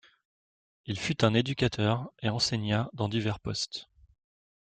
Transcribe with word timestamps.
Il 0.87 0.97
fut 0.97 1.23
un 1.23 1.35
éducateur 1.35 2.11
et 2.23 2.29
enseigna 2.29 2.89
dans 2.93 3.07
divers 3.07 3.39
postes. 3.39 3.87